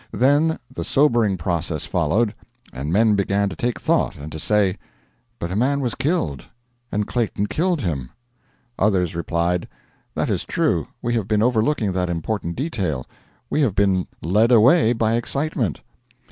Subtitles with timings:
[0.13, 2.33] Then the sobering process followed,
[2.73, 4.77] and men began to take thought, and to say:
[5.37, 6.45] 'But a man was killed,
[6.91, 8.09] and Clayton killed him.'
[8.79, 9.67] Others replied:
[10.15, 13.05] 'That is true: we have been overlooking that important detail;
[13.47, 15.81] we have been led away by excitement.'